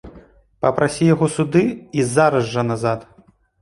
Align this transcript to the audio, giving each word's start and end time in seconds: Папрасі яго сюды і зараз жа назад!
Папрасі 0.65 1.03
яго 1.13 1.25
сюды 1.37 1.63
і 2.01 2.09
зараз 2.17 2.53
жа 2.59 2.69
назад! 2.75 3.11